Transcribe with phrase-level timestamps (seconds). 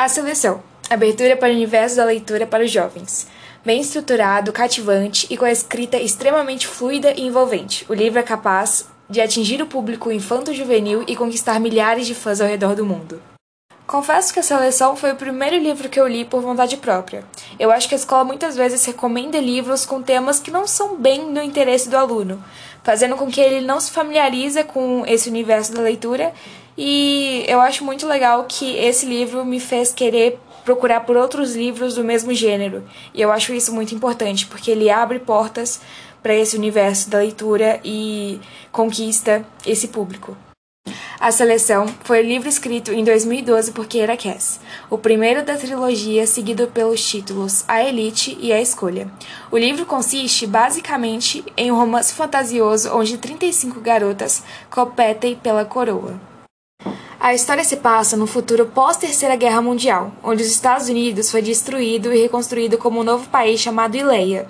[0.00, 0.62] A seleção.
[0.88, 3.26] Abertura para o universo da leitura para os jovens.
[3.62, 7.84] Bem estruturado, cativante e com a escrita extremamente fluida e envolvente.
[7.86, 12.48] O livro é capaz de atingir o público infanto-juvenil e conquistar milhares de fãs ao
[12.48, 13.20] redor do mundo.
[13.86, 17.22] Confesso que a seleção foi o primeiro livro que eu li por vontade própria.
[17.58, 21.34] Eu acho que a escola muitas vezes recomenda livros com temas que não são bem
[21.34, 22.42] do interesse do aluno,
[22.82, 26.32] fazendo com que ele não se familiarize com esse universo da leitura
[26.82, 31.96] e eu acho muito legal que esse livro me fez querer procurar por outros livros
[31.96, 32.82] do mesmo gênero.
[33.12, 35.78] E eu acho isso muito importante, porque ele abre portas
[36.22, 38.40] para esse universo da leitura e
[38.72, 40.34] conquista esse público.
[41.20, 46.26] A Seleção foi o livro escrito em 2012 por Keira Cass, o primeiro da trilogia
[46.26, 49.06] seguido pelos títulos A Elite e A Escolha.
[49.50, 56.29] O livro consiste basicamente em um romance fantasioso onde 35 garotas competem pela coroa.
[57.22, 62.10] A história se passa no futuro pós-Terceira Guerra Mundial, onde os Estados Unidos foi destruído
[62.14, 64.48] e reconstruído como um novo país chamado Ileia.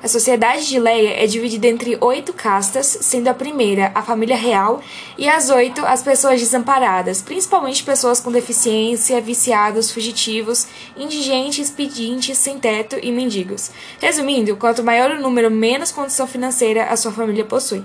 [0.00, 4.80] A sociedade de Ileia é dividida entre oito castas, sendo a primeira a família real
[5.18, 12.56] e as oito as pessoas desamparadas, principalmente pessoas com deficiência, viciados, fugitivos, indigentes, pedintes, sem
[12.56, 13.72] teto e mendigos.
[14.00, 17.82] Resumindo, quanto maior o número, menos condição financeira a sua família possui.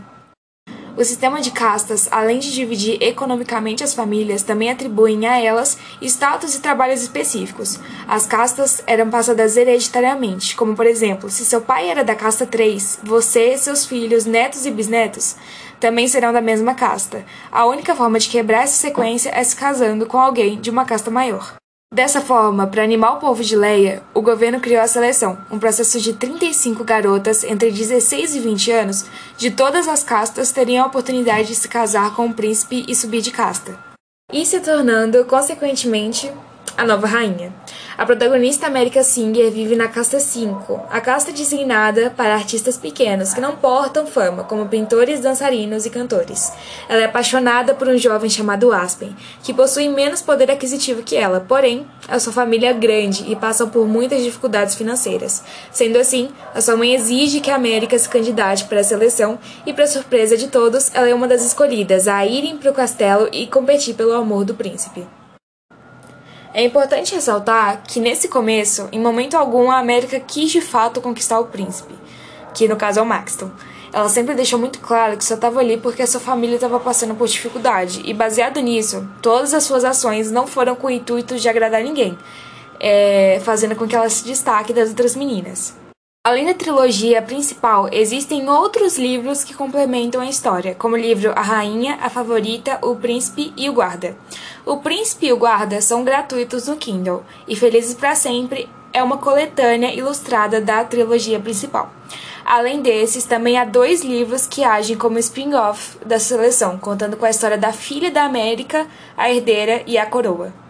[0.98, 6.56] O sistema de castas, além de dividir economicamente as famílias, também atribuem a elas status
[6.56, 7.80] e trabalhos específicos.
[8.08, 13.02] As castas eram passadas hereditariamente, como por exemplo, se seu pai era da casta 3,
[13.04, 15.36] você, seus filhos, netos e bisnetos
[15.80, 17.24] também serão da mesma casta.
[17.52, 21.12] A única forma de quebrar essa sequência é se casando com alguém de uma casta
[21.12, 21.54] maior.
[21.94, 26.02] Dessa forma, para animar o povo de Leia, o governo criou a seleção, um processo
[26.02, 29.06] de 35 garotas entre 16 e 20 anos,
[29.38, 33.22] de todas as castas, teriam a oportunidade de se casar com o príncipe e subir
[33.22, 33.80] de casta.
[34.34, 36.30] E se tornando, consequentemente,
[36.76, 37.54] a nova rainha.
[37.98, 43.42] A protagonista América Singer vive na casta 5, a casta designada para artistas pequenos que
[43.42, 46.54] não portam fama, como pintores, dançarinos e cantores.
[46.88, 51.40] Ela é apaixonada por um jovem chamado Aspen, que possui menos poder aquisitivo que ela,
[51.40, 55.44] porém, a sua família é grande e passam por muitas dificuldades financeiras.
[55.72, 59.74] Sendo assim, a sua mãe exige que a América se candidate para a seleção e,
[59.74, 63.48] para surpresa de todos, ela é uma das escolhidas a irem para o castelo e
[63.48, 65.17] competir pelo amor do príncipe.
[66.58, 71.40] É importante ressaltar que nesse começo, em momento algum, a América quis de fato conquistar
[71.40, 71.94] o príncipe,
[72.52, 73.52] que no caso é o Maxton.
[73.94, 77.14] Ela sempre deixou muito claro que só estava ali porque a sua família estava passando
[77.14, 81.48] por dificuldade, e baseado nisso, todas as suas ações não foram com o intuito de
[81.48, 82.18] agradar ninguém,
[82.80, 85.76] é, fazendo com que ela se destaque das outras meninas.
[86.28, 91.42] Além da trilogia principal, existem outros livros que complementam a história, como o livro A
[91.42, 94.14] Rainha, A Favorita, O Príncipe e o Guarda.
[94.66, 99.20] O Príncipe e o Guarda são gratuitos no Kindle, e Felizes para Sempre é uma
[99.20, 101.90] coletânea ilustrada da trilogia principal.
[102.44, 107.30] Além desses, também há dois livros que agem como spin-off da seleção, contando com a
[107.30, 108.86] história da filha da América,
[109.16, 110.67] a herdeira e a coroa.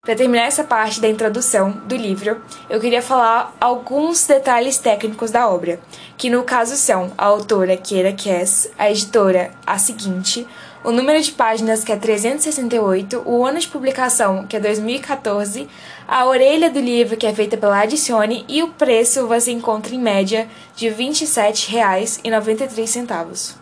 [0.00, 5.50] Para terminar essa parte da introdução do livro, eu queria falar alguns detalhes técnicos da
[5.50, 5.80] obra,
[6.16, 10.46] que no caso são a autora Keira Cass, a editora a seguinte,
[10.84, 15.68] o número de páginas que é 368, o ano de publicação que é 2014,
[16.06, 20.00] a orelha do livro que é feita pela Adicione e o preço você encontra em
[20.00, 23.57] média de R$ 27,93.